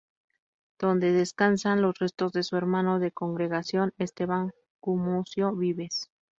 [0.79, 6.09] Donde descansan los restos de su hermano de congregación Esteban Gumucio Vives.